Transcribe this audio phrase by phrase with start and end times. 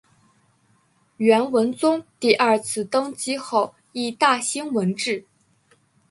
[1.17, 5.27] 元文宗第二次登基后亦大兴文治。